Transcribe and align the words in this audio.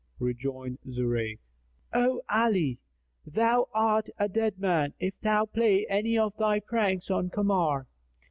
Rejoined 0.17 0.79
Zurayk, 0.89 1.37
"O 1.93 2.23
Ali, 2.27 2.79
thou 3.23 3.67
art 3.71 4.09
a 4.17 4.27
dead 4.27 4.57
man 4.57 4.95
if 4.99 5.13
thou 5.21 5.45
play 5.45 5.85
any 5.91 6.17
of 6.17 6.35
thy 6.37 6.59
pranks 6.59 7.11
on 7.11 7.29
Kamar." 7.29 7.85